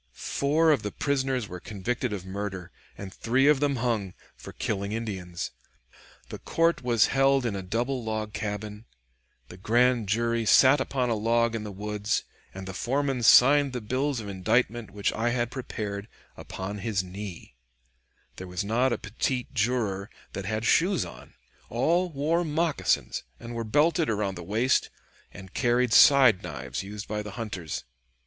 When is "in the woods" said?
11.53-12.23